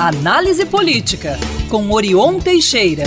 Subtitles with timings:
[0.00, 1.36] Análise Política,
[1.68, 3.02] com Orion Teixeira.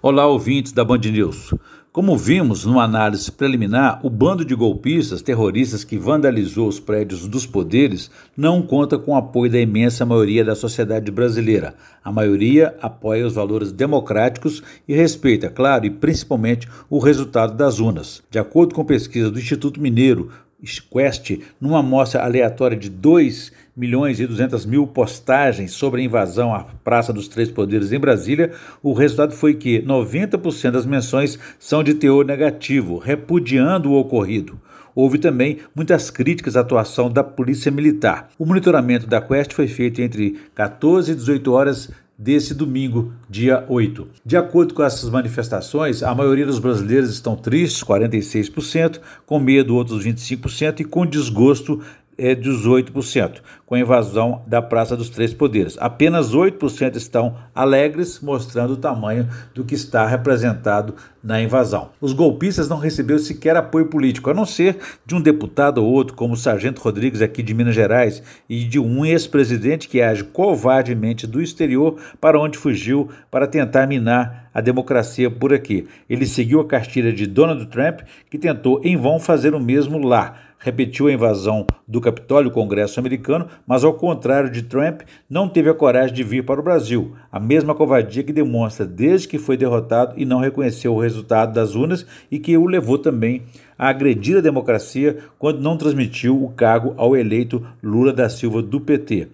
[0.00, 1.52] Olá, ouvintes da Band News.
[1.92, 7.44] Como vimos numa análise preliminar, o bando de golpistas terroristas que vandalizou os prédios dos
[7.44, 11.74] poderes não conta com o apoio da imensa maioria da sociedade brasileira.
[12.02, 18.22] A maioria apoia os valores democráticos e respeita, claro, e principalmente o resultado das urnas.
[18.30, 20.30] De acordo com pesquisa do Instituto Mineiro,
[20.64, 26.64] Quest, numa amostra aleatória de 2 milhões e 200 mil postagens sobre a invasão à
[26.84, 31.94] Praça dos Três Poderes em Brasília, o resultado foi que 90% das menções são de
[31.94, 34.60] teor negativo, repudiando o ocorrido.
[34.94, 38.28] Houve também muitas críticas à atuação da Polícia Militar.
[38.38, 44.08] O monitoramento da Quest foi feito entre 14 e 18 horas desse domingo, dia 8.
[44.24, 50.04] De acordo com essas manifestações, a maioria dos brasileiros estão tristes, 46%, com medo, outros
[50.04, 51.80] 25%, e com desgosto,
[52.18, 55.76] 18%, com a invasão da Praça dos Três Poderes.
[55.80, 61.90] Apenas 8% estão alegres, mostrando o tamanho do que está representado na invasão.
[62.00, 66.14] Os golpistas não receberam sequer apoio político, a não ser de um deputado ou outro,
[66.14, 71.26] como o Sargento Rodrigues aqui de Minas Gerais, e de um ex-presidente que age covardemente
[71.26, 75.88] do exterior para onde fugiu para tentar minar a democracia por aqui.
[76.08, 78.00] Ele seguiu a cartilha de Donald Trump,
[78.30, 83.46] que tentou em vão fazer o mesmo lá repetiu a invasão do Capitólio, Congresso americano,
[83.66, 87.38] mas ao contrário de Trump, não teve a coragem de vir para o Brasil, a
[87.38, 92.06] mesma covardia que demonstra desde que foi derrotado e não reconheceu o resultado das urnas
[92.30, 93.42] e que o levou também
[93.78, 98.80] a agredir a democracia quando não transmitiu o cargo ao eleito Lula da Silva do
[98.80, 99.28] PT.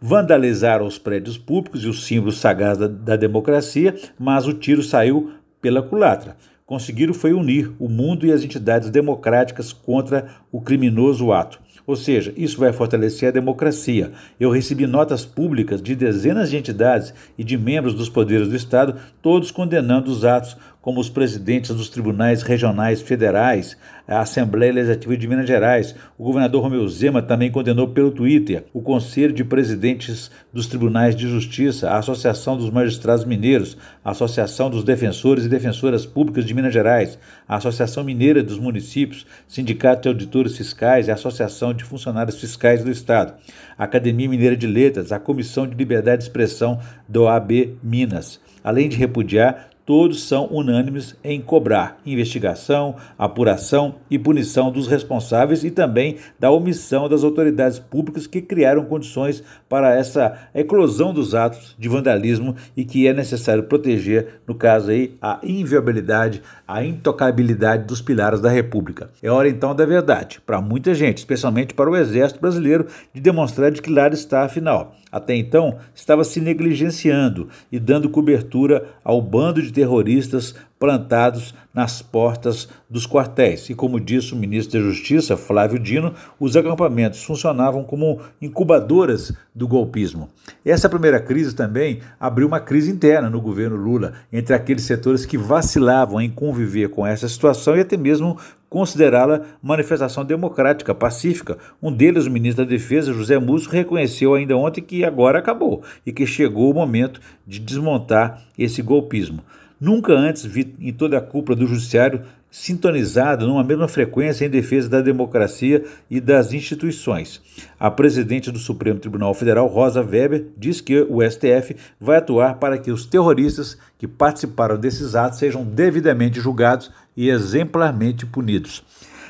[0.00, 5.32] Vandalizaram os prédios públicos e os símbolos sagrados da, da democracia, mas o tiro saiu
[5.60, 6.36] pela culatra
[6.66, 11.60] conseguiram foi unir o mundo e as entidades democráticas contra o criminoso ato.
[11.86, 14.10] Ou seja, isso vai fortalecer a democracia.
[14.40, 18.96] Eu recebi notas públicas de dezenas de entidades e de membros dos poderes do Estado,
[19.22, 23.76] todos condenando os atos, como os presidentes dos tribunais regionais federais,
[24.06, 25.96] a Assembleia Legislativa de Minas Gerais.
[26.16, 31.26] O governador Romeu Zema também condenou pelo Twitter o Conselho de Presidentes dos Tribunais de
[31.26, 36.72] Justiça, a Associação dos Magistrados Mineiros, a Associação dos Defensores e Defensoras Públicas de Minas
[36.72, 42.40] Gerais, a Associação Mineira dos Municípios, Sindicato de Auditores Fiscais e a Associação de Funcionários
[42.40, 43.34] Fiscais do Estado,
[43.76, 48.38] a Academia Mineira de Letras, a Comissão de Liberdade de Expressão do OAB Minas.
[48.62, 55.70] Além de repudiar todos são unânimes em cobrar investigação, apuração e punição dos responsáveis e
[55.70, 61.88] também da omissão das autoridades públicas que criaram condições para essa eclosão dos atos de
[61.88, 68.40] vandalismo e que é necessário proteger, no caso aí, a inviolabilidade, a intocabilidade dos pilares
[68.40, 69.10] da República.
[69.22, 73.70] É hora então da verdade, para muita gente, especialmente para o Exército Brasileiro, de demonstrar
[73.70, 74.96] de que lado está afinal.
[75.12, 82.66] Até então, estava se negligenciando e dando cobertura ao bando de terroristas plantados nas portas
[82.88, 83.68] dos quartéis.
[83.68, 89.68] E como disse o ministro da Justiça, Flávio Dino, os acampamentos funcionavam como incubadoras do
[89.68, 90.30] golpismo.
[90.64, 95.36] Essa primeira crise também abriu uma crise interna no governo Lula, entre aqueles setores que
[95.36, 98.38] vacilavam em conviver com essa situação e até mesmo
[98.70, 101.58] considerá-la manifestação democrática, pacífica.
[101.82, 106.12] Um deles, o ministro da Defesa, José Múcio, reconheceu ainda ontem que agora acabou e
[106.12, 109.42] que chegou o momento de desmontar esse golpismo.
[109.80, 114.88] Nunca antes vi em toda a cúpula do Judiciário sintonizado numa mesma frequência em defesa
[114.88, 117.42] da democracia e das instituições.
[117.78, 122.78] A presidente do Supremo Tribunal Federal, Rosa Weber, diz que o STF vai atuar para
[122.78, 128.82] que os terroristas que participaram desses atos sejam devidamente julgados e exemplarmente punidos.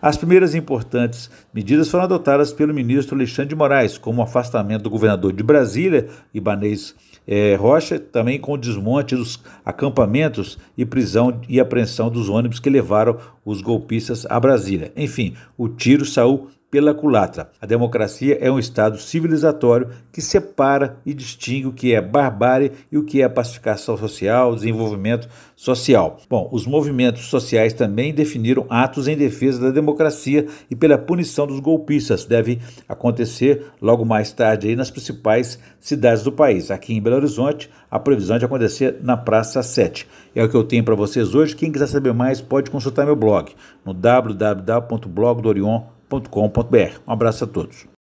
[0.00, 4.90] As primeiras importantes medidas foram adotadas pelo ministro Alexandre de Moraes, como o afastamento do
[4.90, 6.94] governador de Brasília, Ibanês
[7.26, 12.70] é, Rocha, também com o desmonte dos acampamentos e prisão e apreensão dos ônibus que
[12.70, 14.92] levaram os golpistas a Brasília.
[14.96, 17.50] Enfim, o tiro saiu pela culatra.
[17.60, 22.98] A democracia é um Estado civilizatório que separa e distingue o que é barbárie e
[22.98, 26.18] o que é pacificação social, desenvolvimento social.
[26.28, 31.60] Bom, os movimentos sociais também definiram atos em defesa da democracia e pela punição dos
[31.60, 32.24] golpistas.
[32.24, 36.70] Deve acontecer logo mais tarde aí nas principais cidades do país.
[36.70, 40.06] Aqui em Belo Horizonte, a previsão de acontecer na Praça 7.
[40.34, 41.56] É o que eu tenho para vocês hoje.
[41.56, 43.52] Quem quiser saber mais pode consultar meu blog
[43.84, 43.94] no
[46.08, 47.00] www.blogdorion.com.br.
[47.06, 47.97] Um abraço a todos.